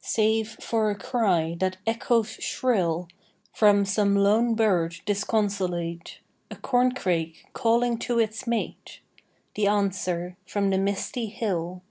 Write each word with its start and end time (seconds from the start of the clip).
Save 0.00 0.58
for 0.60 0.90
a 0.90 0.98
cry 0.98 1.54
that 1.60 1.76
echoes 1.86 2.30
shrill 2.40 3.06
From 3.54 3.84
some 3.84 4.16
lone 4.16 4.56
bird 4.56 4.96
disconsolate; 5.06 6.18
A 6.50 6.56
corncrake 6.56 7.46
calling 7.52 7.96
to 8.00 8.18
its 8.18 8.48
mate; 8.48 8.98
The 9.54 9.68
answer 9.68 10.36
from 10.44 10.70
the 10.70 10.78
misty 10.78 11.26
hill. 11.26 11.82